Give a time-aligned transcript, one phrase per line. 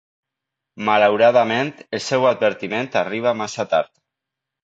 [0.87, 3.93] Malauradament, el seu advertiment arriba massa tard.